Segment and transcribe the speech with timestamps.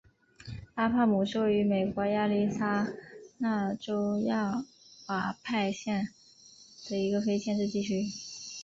[0.73, 2.87] 拉帕姆是位于美国亚利桑
[3.37, 4.65] 那州亚
[5.07, 6.09] 瓦派县
[6.89, 8.09] 的一个非建制地区。